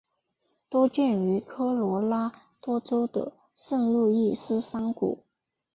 [0.67, 5.23] 多见于科罗拉多州的圣路易斯山谷。